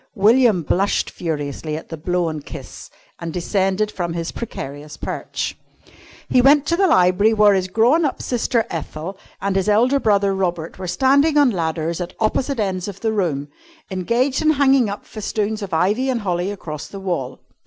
William 0.15 0.63
blushed 0.63 1.11
furiously 1.11 1.77
at 1.77 1.89
the 1.89 1.95
blown 1.95 2.41
kiss 2.41 2.89
and 3.19 3.31
descended 3.31 3.91
from 3.91 4.13
his 4.13 4.31
precarious 4.31 4.97
perch. 4.97 5.55
He 6.27 6.41
went 6.41 6.65
to 6.65 6.75
the 6.75 6.87
library 6.87 7.35
where 7.35 7.53
his 7.53 7.67
grown 7.67 8.03
up 8.03 8.19
sister 8.19 8.65
Ethel 8.71 9.15
and 9.43 9.55
his 9.55 9.69
elder 9.69 9.99
brother 9.99 10.33
Robert 10.33 10.79
were 10.79 10.87
standing 10.87 11.37
on 11.37 11.51
ladders 11.51 12.01
at 12.01 12.15
opposite 12.19 12.59
ends 12.59 12.87
of 12.87 13.01
the 13.01 13.11
room, 13.13 13.49
engaged 13.91 14.41
in 14.41 14.49
hanging 14.53 14.89
up 14.89 15.05
festoons 15.05 15.61
of 15.61 15.71
ivy 15.71 16.09
and 16.09 16.21
holly 16.21 16.49
across 16.49 16.87
the 16.87 16.99
wall. 16.99 17.39